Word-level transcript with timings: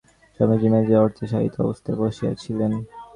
স্বামীজী 0.35 0.67
মেজেতে 0.73 0.95
অর্ধ-শায়িত 1.03 1.55
অবস্থায় 1.65 1.97
বসিয়াছিলেন। 2.01 2.71